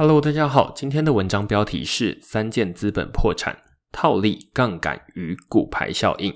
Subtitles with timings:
[0.00, 3.58] Hello，大家好，今天的文章标题是三件资本破产、
[3.90, 6.32] 套利、杠杆与股牌效应。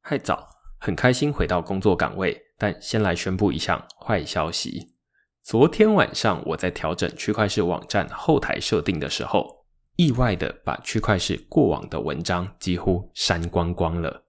[0.00, 0.48] 嗨早，
[0.80, 4.96] 很开心回到工作岗位，但先来宣布一项坏消息。
[5.44, 14.24] 昨天晚上我在调整区块链网站后台设定的时候，意外的把区块链过往的文章几乎删光光了。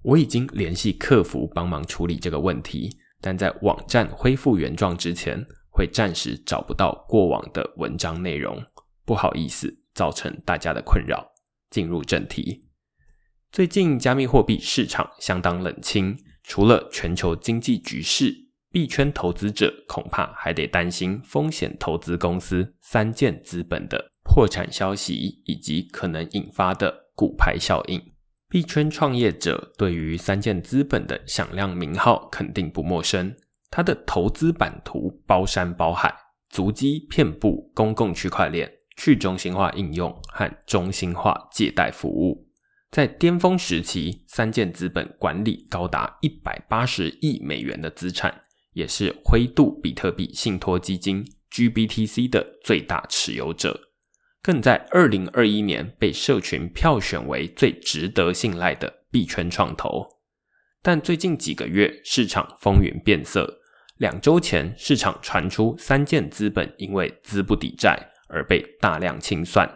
[0.00, 2.88] 我已经联系客服帮忙处理这个问题，
[3.20, 5.46] 但在网站恢复原状之前。
[5.70, 8.62] 会暂时找不到过往的文章内容，
[9.04, 11.30] 不好意思，造成大家的困扰。
[11.70, 12.68] 进入正题，
[13.52, 18.34] 最近加密货币市场相当冷清，除了全球经济局势，
[18.72, 28.02] 币圈投资者恐怕还得担心风险投资公司三箭资本的破产消息，以及可能引发的股牌效应。
[28.48, 33.32] 币圈创业者对于三箭资本的响亮名号肯定不陌生。
[33.70, 36.12] 它的投资版图包山包海，
[36.48, 42.48] 足迹遍布公共区块链、去中心化应用和中心化借贷服务。
[42.90, 53.80] 在巅峰时期，三箭资本管理高达一百八十亿美元的资产，也是灰度比特币信托基金 GBTC 的最大持有者，
[54.42, 60.08] 更在二零二一年被社群票选为最值得信赖的币圈创投。
[60.82, 63.59] 但最近几个月，市场风云变色。
[64.00, 67.98] 两周前，市场传出三箭资本因为资不抵债
[68.28, 69.70] 而被大量清算。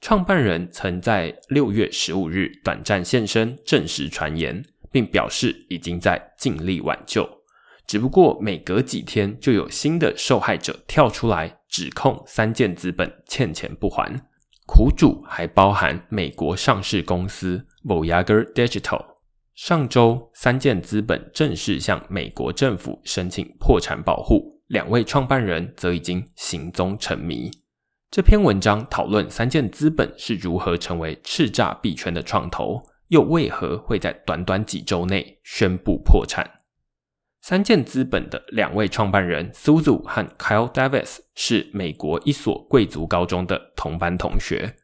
[0.00, 7.28] 创办人曾在六月十五日短暂现身，证实传言，并表示已经在尽力挽救。
[7.88, 14.22] 只不过每隔几天就有新的受害者跳出来指控三箭资本欠钱不还，
[14.64, 19.15] 苦主还包含美国上市公司 Voyager Digital。
[19.56, 27.50] 上周，三箭资本正式向美国政府申请破产保护，两位创办人则已经行踪成谜。
[28.10, 36.46] 这篇文章讨论三箭资本是如何成为叱咤币圈的创投，又为何会在短短几周内宣布破产。
[37.40, 44.76] 三箭资本的两位创办人 Suzu 和 Kyle Davis 是美国一所贵族高中的同班同学。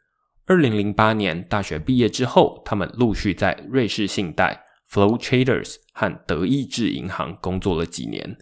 [0.46, 4.61] 二零零八年大学毕业之后，他们陆续在瑞士信贷、
[4.92, 8.36] Flow Traders 和德意志银行工作了几年。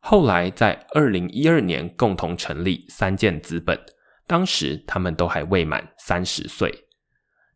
[0.00, 3.80] 后来在二零一二年共同成立三箭资本，
[4.26, 6.84] 当时他们都还未满三十岁。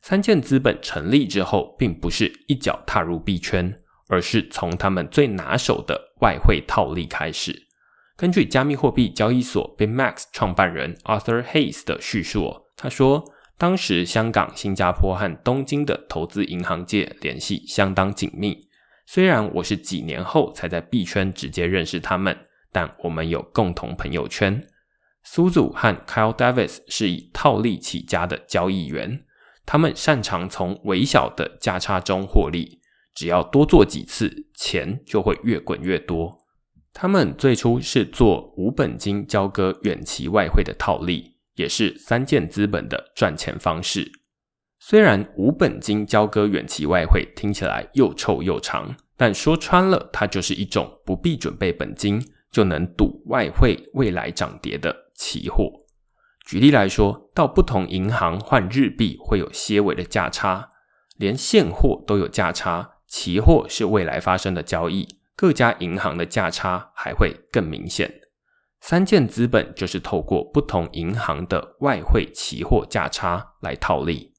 [0.01, 7.67] 三箭资本成立之后，并不是一脚踏入币圈，而是从他们最拿手的外汇套利开始。
[8.17, 13.35] 根据加密货币交易所 b i m a x 创办人 Arthur Hayes 的叙述，他说。
[13.59, 18.69] 当时，香港、新加坡和东京的投资银行界联系相当紧密。
[19.05, 22.37] 虽然我是几年后才在币圈直接认识他们，
[22.71, 24.65] 但我们有共同朋友圈。
[25.25, 29.25] 苏祖和 Kyle Davis 是以套利起家的交易员，
[29.67, 32.79] 他们擅长从微小的价差中获利，
[33.13, 36.39] 只要多做几次，钱就会越滚越多。
[36.93, 41.38] 他们最初是做无本金交割远期外汇的套利。
[41.59, 44.11] 也是三箭资本的赚钱方式。
[44.79, 55.71] 虽然无本金交割远期外汇听起来又臭又长，但说穿了，它就是一种不必准备本金就能赌外汇未来涨跌的期货。
[56.47, 60.71] 举例来说，到不同银行换日币会有些微的价差，
[61.17, 68.18] 连现货都有价差，期货是未来发生的交易，各家银行的价差还会更明显。
[68.89, 74.33] 三箭资本就是透过不同银行的外汇期货价差来套利。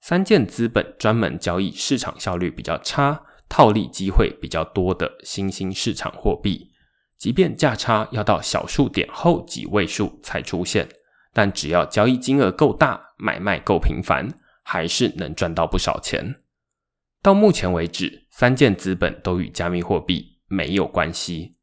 [0.00, 6.70] 三箭资本专门交易市场效率比较差、套利机会比较多的新兴市场货币。
[7.18, 10.88] 即便价差要到小数点后几位数才出现，
[11.34, 14.32] 但只要交易金额够大、买卖够频繁，
[14.64, 16.36] 还是能赚到不少钱。
[17.20, 21.59] 到目前为止，三箭资本都与加密货币没有关系。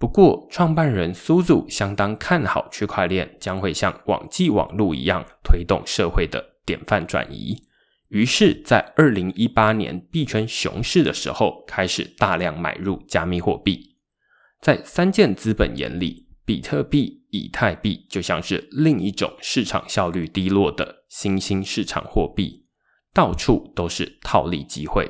[0.00, 7.54] 不过，创办人苏祖相当看好区块链将会像网际网络一样推动社会的典范转移。
[8.08, 13.94] 于是，在二零一八年币圈熊市的时候，开始大量买入加密货币。
[14.62, 22.64] 在三箭资本眼里，比特币、以太币就像是另一种市场效率低落的新兴市场货币，
[23.12, 25.06] 到处都是套利机会。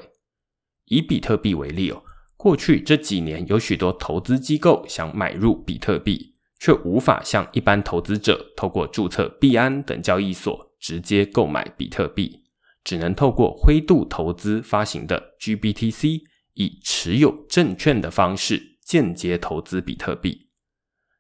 [0.87, 2.03] 以比特币为例哦。
[2.43, 12.41] 过去这几年，有许多投资机构想买入比特币，却无法像一般投资者透过注册币安等交易所直接购买比特币，
[12.83, 16.23] 只能透过灰度投资发行的 GBTC，
[16.55, 20.49] 以持有证券的方式间接投资比特币。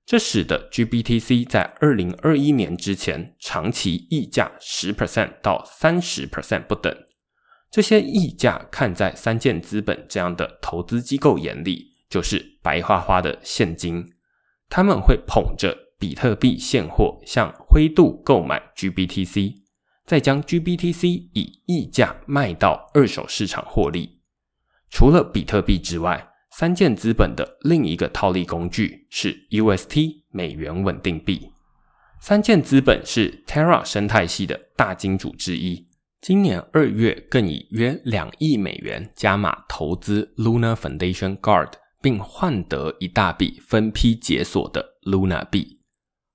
[0.06, 6.96] 这使得 GBTC 在二零二一年之前长期溢价十 percent 到三十 percent 不等。
[7.70, 14.04] 这些溢价看在三箭资本这样的投资机构眼里，就是白花花的现金。
[14.68, 19.62] 他们会捧着比特币现货向灰度购买 GBTC，
[20.04, 24.20] 再将 GBTC 以溢价卖到二手市场获利。
[24.90, 31.52] 除了比特币之外，三箭资本的另一个套利工具是 UST 美元稳定币。
[32.20, 35.86] 三箭资本是 Terra 生态系的大金主之一，
[36.20, 41.72] 今年二月更以约两亿美元加码投资 Luna Foundation Guard，
[42.02, 45.80] 并换得一大笔分批解锁的 Luna 币。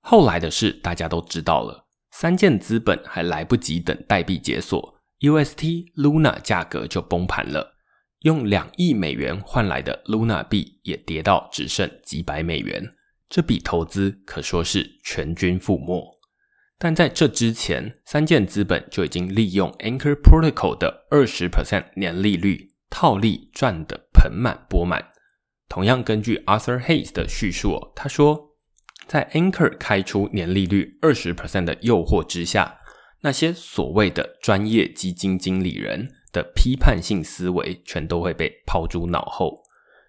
[0.00, 7.76] 后来的事大家都知道了，三箭资本还来不及等代币解锁，UST Luna 价格就崩盘了。
[8.22, 12.92] 用两亿美元换来的 Luna 币也跌到只剩几百美元，
[13.28, 16.15] 这笔投资可说是全军覆没。
[16.78, 25.04] 但在这之前，三箭资本就已经利用 Anchor Protocol 的二十 percent 年利率套利赚得盆满钵满。
[25.68, 28.50] 同样，根据 Arthur Hayes 的叙述，他说，
[29.06, 32.78] 在 Anchor 开出年利率二十 percent 的诱惑之下，
[33.22, 36.10] 那些所谓的专业基金经理人。
[36.32, 39.62] 的批判性思维全都会被抛诸脑后。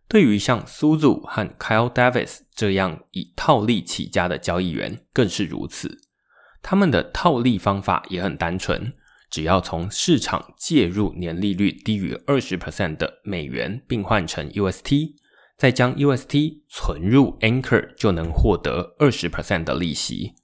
[0.09, 5.97] 对于像 Suzu 和 Kyle Davis 这样以套利起家的交易员更是如此。
[6.61, 8.93] 他们的套利方法也很单纯，
[9.29, 15.15] 只要从市场介入年利率低于二十 percent 的美元，并换成 UST，
[15.57, 20.35] 再将 UST 存入 Anchor，就能获得二十 percent 的利息。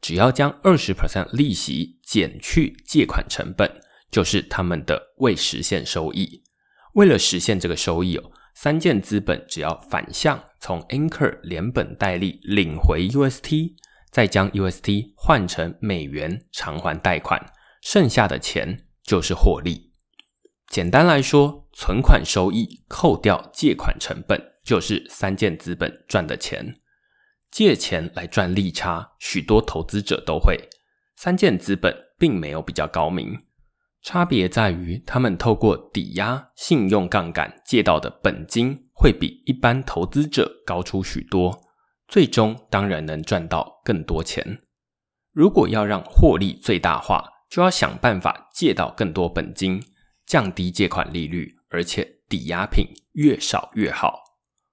[0.00, 3.80] 只要将二十 percent 利息减去借款成本。
[4.12, 6.42] 就是他们的未实现收益。
[6.92, 13.72] 为了实现这个收益哦，三箭资本只要反向从 Anchor 连本带利领回 UST，
[14.12, 19.90] 再将 UST 换成美元偿还贷款，剩下的钱就是获利。
[20.68, 26.76] 简单来说，存款收益扣掉借款成本，就是三件资本赚的钱。
[27.50, 30.68] 借钱来赚利差，许多投资者都会。
[31.16, 33.44] 三件资本并没有比较高明。
[34.02, 41.61] 差别在于，他们透过抵押、信用杠杆借到的本金会比一般投资者高出许多，
[42.12, 44.60] 最终当然能赚到更多钱。
[45.32, 49.82] 如果要让获利最大化，就要想办法借到更多本金，
[50.26, 54.20] 降低借款利率，而且抵押品越少越好。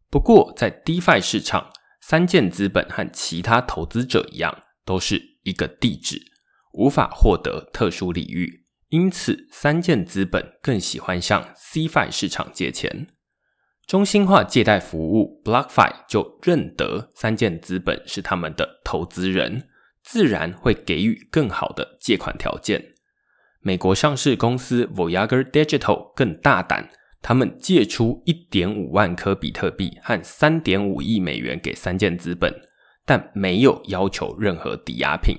[0.10, 1.72] 不过，在 DeFi 市场，
[2.02, 6.22] 三箭资本和其他投资者一样，都是一个地址，
[6.74, 8.66] 无法获得特殊礼遇。
[8.90, 13.08] 因此，三箭资本更喜欢向 CFI 市场借钱。
[13.90, 19.68] 中心化借贷服务 BlockFi 就认得三箭资本是他们的投资人，
[20.04, 22.94] 自然会给予更好的借款条件。
[23.62, 26.88] 美国上市公司 Voyager Digital 更大胆，
[27.24, 32.54] 他们借出一点五万颗比特币和三点五亿美元给三箭资本，
[33.08, 35.36] 但没有要求任何抵押品。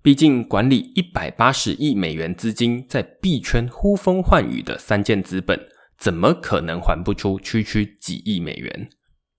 [0.00, 5.58] 毕竟，管理一百八十亿美元资金在币圈呼风唤雨的三箭资本，
[5.98, 8.90] 怎么可能还不出区区几亿美元？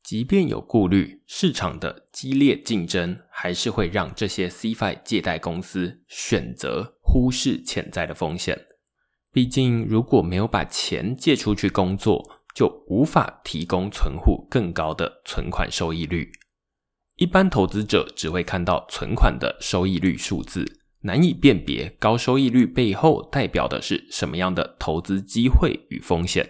[0.03, 8.67] 即便有顾虑，市场的激烈竞争还是会让这些 CFI 借贷公司选择忽视潜在的风险。
[9.31, 16.31] 毕竟，如果没有把钱借出去工作，就无法提供存户更高的存款收益率。
[17.15, 26.49] 一般投资者只会看到存款的收益率数字，难以辨别高收益率背后代表的是什么样的投资机会与风险。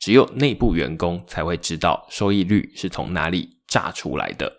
[0.00, 4.52] 只有内部员工才会知道收益率是从哪里榨出来的。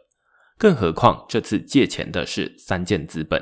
[0.58, 3.42] 更何况这次借钱的是三箭资本，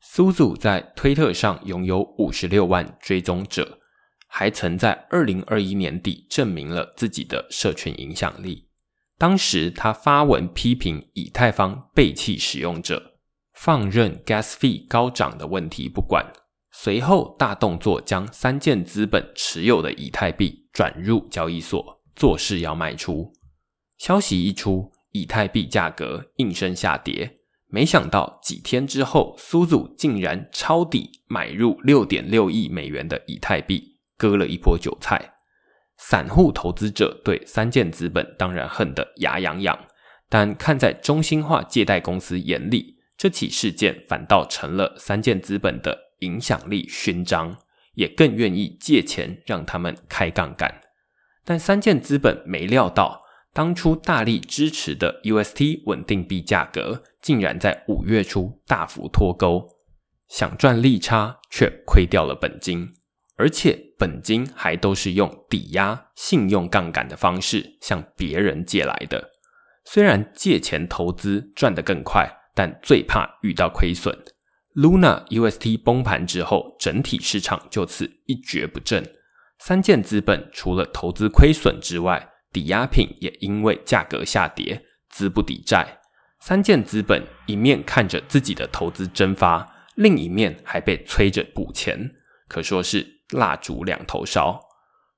[0.00, 3.80] 苏祖在推特上拥有五十六万追踪者，
[4.26, 8.66] 还曾在二零二一年底证明了自己的社群影响力。
[9.18, 13.17] 当时他发文批评以太坊背弃使用者，
[13.60, 16.24] 放任 gas fee 高涨的问题不管，
[16.70, 23.32] 随后大动作将三箭资本持有的以太币转入交易所，做事要卖出。
[23.98, 27.40] 消息一出，以太币价格应声下跌。
[27.66, 35.34] 没想到几天之后，苏祖竟然抄底买入六点六亿美元的以太币，割了一波韭菜。
[35.96, 39.76] 散户投资者对三箭资本当然恨得牙痒痒，
[40.28, 47.58] 但看在中心化借贷公司眼里，这起事件反倒成了三箭资本的影响力勋章，
[47.94, 50.82] 也更愿意借钱让他们开杠杆。
[51.44, 53.22] 但三箭资本没料到，
[53.52, 59.66] 当初大力支持的 UST 稳定币价格，竟然在五月初大幅脱钩，
[60.28, 62.88] 想赚利差却亏掉了本金，
[63.34, 69.30] 而且本金还都是用抵押、信用杠杆的方式向别人借来的。
[69.84, 74.12] 虽然借钱投资赚得更快，但最怕遇到亏损。
[74.74, 79.08] Luna UST 崩盘之后，整体市场就此一蹶不振。
[79.60, 86.00] 三箭资本除了投资亏损之外，抵押品也因为价格下跌，资不抵债。
[86.40, 92.10] 三箭资本一面看着自己的投资蒸发，另一面还被催着补钱，
[92.48, 94.60] 可说是蜡烛两头烧。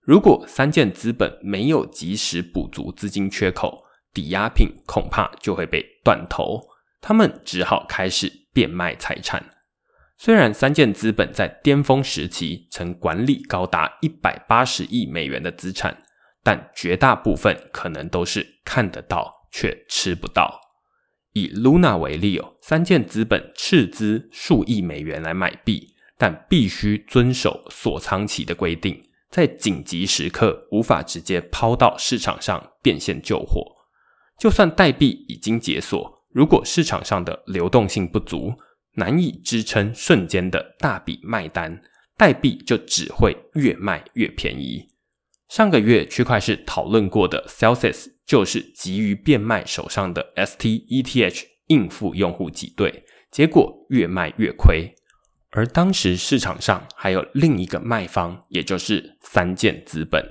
[0.02, 3.82] 如果三箭资本没有及时补足资金缺口，
[4.12, 6.60] 抵押品恐怕就会被断头，
[7.00, 9.54] 他们只好开始变卖财产。
[10.16, 16.02] 虽然三箭资本在巅峰时期曾管理高达一百八十亿美元的资产，
[16.42, 20.60] 但绝大部分可能都是看得到却吃不到。
[21.32, 33.64] 以 Luna 为例哦，三箭资本斥资数亿美元来买币，但必须遵守锁仓期的规定，在紧急时刻无法直接抛到市场上变现救火。
[34.36, 38.54] 就算代币已经解锁，如果市场上的流动性不足，
[38.94, 41.82] 难以支撑瞬间的大笔卖单，
[42.16, 44.88] 代币就只会越卖越便宜。
[45.48, 54.94] 上个月区块市讨论过的 Celsius 就是急于变卖手上的 STETH 应付用户挤兑，结果越卖越亏。
[55.50, 60.24] 而当时市场上还有另一个卖方，也就是三箭资本，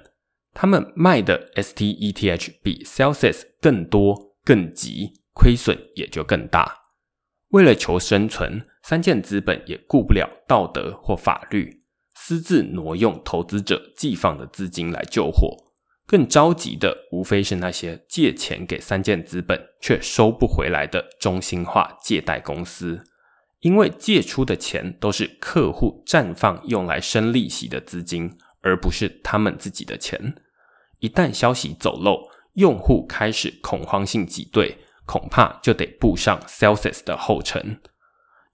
[0.53, 6.75] 他们卖的 STETH 比 Celsius 更多更急，亏损也就更大。
[7.49, 11.81] 为了求生存，三箭资本也顾不了道德或法律，
[12.15, 15.57] 私自挪用投资者寄放的资金来救火。
[16.05, 23.03] 更着急的，无非是那些借钱给三箭资本却收不回来的中心化借贷公司，
[23.59, 30.35] 因为借出的钱都是客户暂放用来生利息的资金，而不是他们自己的钱。
[30.99, 34.77] 一旦消息走漏，用户开始恐慌性挤兑。
[35.09, 37.81] 恐怕就得步上 Celsius 的后尘，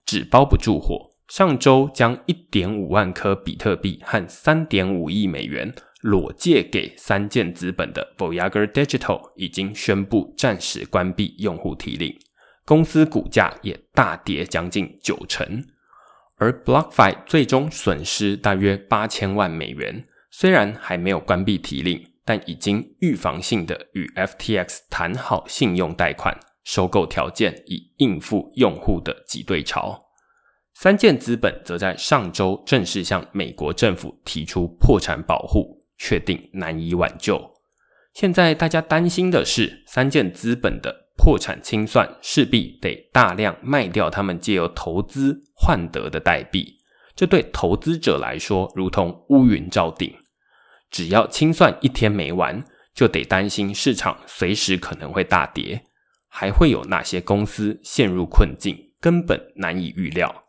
[0.06, 1.10] 纸包不住火。
[1.28, 12.18] 上周将一点五万颗比特币和三点五亿美元裸借给三箭资本的 Voyager Digital 已经宣布暂时关闭用户提领，
[12.64, 15.62] 公司股价也大跌将近九成。
[16.36, 22.02] 而 BlockFi 最终损失大约八千万美元，虽然还没有关闭提领。
[22.26, 30.02] 但已经预防性的与 FTX 谈好信用贷款收购条件，以应付用户的挤兑潮。
[30.74, 37.54] 三箭资本则在上周正式向美国政府提出破产保护，确定难以挽救。
[38.12, 46.78] 现在大家担心的是，三箭资本的破产清算势必得大量卖掉他们借由投资换得的代币，
[47.14, 50.12] 这对投资者来说如同乌云罩顶。
[50.90, 52.64] 只要清算一天没完，
[52.94, 55.84] 就得担心市场随时可能会大跌，
[56.28, 60.42] 还会有哪些公司陷入困境，根本难以预料。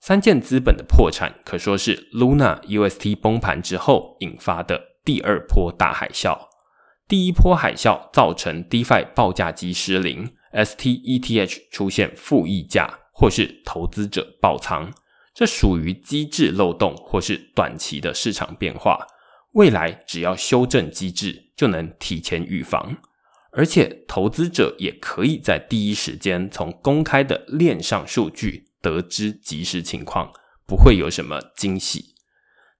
[0.00, 6.38] 三箭资本的破产可说是 Luna UST 崩盘之后引发的第二波大海啸。
[7.08, 14.92] 第一波海啸造成 DeFi 报价机失灵，STETH 出现负溢价，或是投资者爆仓，
[15.34, 19.06] 这属于机制漏洞或是短期的市场变化。
[19.54, 22.96] 未来只要修正机制，就能提前预防，
[23.52, 30.32] 而且投资者也可以在第一时间从公开的链上数据得知即时情况，
[30.66, 32.14] 不会有什么惊喜。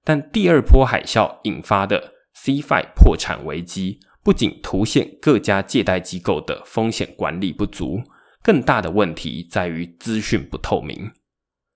[0.03, 8.03] 但第二波海啸引发的 CFI 破产危机，不仅凸显各家借贷机构的风险管理不足，
[8.43, 11.11] 更大的问题在于资讯不透明。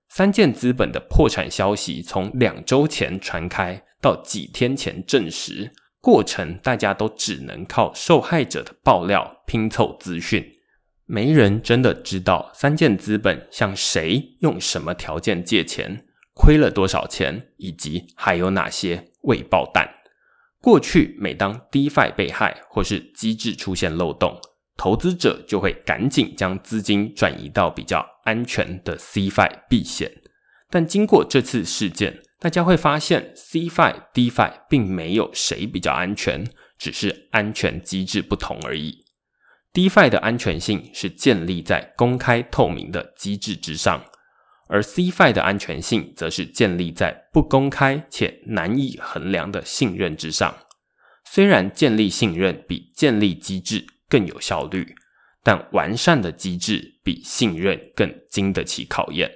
[0.10, 3.82] 三箭资本的破产消息从两周前传开。
[4.02, 10.46] 到几天前证实，过程大家都只能靠受害者的爆料拼凑资讯，
[11.06, 19.90] 没人真的知道三箭资本向谁用什么条件借钱，亏了多少钱，以及还有哪些未爆弹。
[20.62, 24.40] 过去每当 DeFi 被害或是机制出现漏洞，
[24.78, 30.10] 投资者就会赶紧将资金转移到比较安全的 CFI 避险，
[30.70, 32.22] 但经过这次事件。
[32.40, 36.46] 大家会发现，CFI、Dfi 并没有谁比较安全，
[36.78, 39.04] 只是安全机制不同而已。
[39.74, 44.06] Dfi 的安全性是建立在公开透明的机制之上，
[44.70, 50.56] 而 CFI 的安全性则是建立在不公开且难以衡量的信任之上。
[51.26, 54.96] 虽然建立信任比建立机制更有效率，
[55.44, 59.30] 但完善的机制比信任更经得起考验。